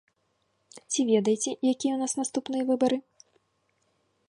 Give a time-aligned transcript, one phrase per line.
[0.93, 2.97] Ці ведаеце, якія ў нас наступныя выбары?